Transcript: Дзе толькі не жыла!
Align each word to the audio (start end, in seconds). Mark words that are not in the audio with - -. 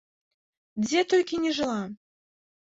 Дзе 0.85 1.03
толькі 1.11 1.39
не 1.45 1.51
жыла! 1.59 1.77